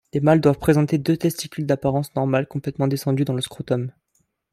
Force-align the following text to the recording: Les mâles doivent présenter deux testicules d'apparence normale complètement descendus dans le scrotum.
Les 0.13 0.19
mâles 0.19 0.41
doivent 0.41 0.57
présenter 0.57 0.97
deux 0.97 1.15
testicules 1.15 1.67
d'apparence 1.67 2.15
normale 2.15 2.47
complètement 2.47 2.87
descendus 2.87 3.23
dans 3.23 3.35
le 3.35 3.41
scrotum. 3.41 3.91